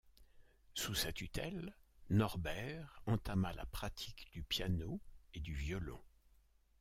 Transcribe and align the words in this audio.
Sous 0.73 0.95
sa 0.95 1.11
tutelle, 1.13 1.77
Norbert 2.09 3.03
entama 3.05 3.53
la 3.53 3.67
pratique 3.67 4.27
du 4.31 4.41
piano 4.41 4.99
et 5.35 5.39
du 5.39 5.53
violon. 5.53 6.01